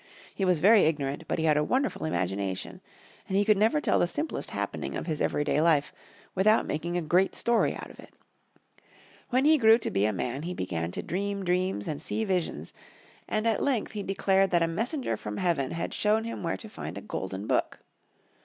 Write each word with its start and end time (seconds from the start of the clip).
He 0.33 0.45
was 0.45 0.61
very 0.61 0.85
ignorant, 0.85 1.25
but 1.27 1.37
he 1.37 1.45
had 1.45 1.57
a 1.57 1.63
wonderful 1.63 2.05
imagination, 2.05 2.81
and 3.27 3.37
he 3.37 3.45
could 3.45 3.55
never 3.59 3.79
tell 3.79 3.99
the 3.99 4.07
simplest 4.07 4.49
happening 4.49 4.97
of 4.97 5.05
his 5.05 5.21
everyday 5.21 5.61
life 5.61 5.93
without 6.33 6.65
making 6.65 6.97
a 6.97 7.03
great 7.03 7.35
story 7.35 7.75
out 7.75 7.91
of 7.91 7.99
it. 7.99 8.09
When 9.29 9.45
he 9.45 9.59
grew 9.59 9.77
to 9.77 9.91
be 9.91 10.07
a 10.07 10.11
man 10.11 10.41
he 10.41 10.55
began 10.55 10.89
to 10.93 11.03
dream 11.03 11.45
dreams 11.45 11.87
and 11.87 12.01
see 12.01 12.25
visions, 12.25 12.73
and 13.27 13.45
at 13.45 13.61
length 13.61 13.91
he 13.91 14.01
declared 14.01 14.49
that 14.49 14.63
a 14.63 14.67
messenger 14.67 15.17
from 15.17 15.37
heaven 15.37 15.69
had 15.69 15.93
shown 15.93 16.23
him 16.23 16.41
where 16.41 16.57
to 16.57 16.67
find 16.67 16.97
a 16.97 17.01
golden 17.01 17.45
book. 17.45 17.81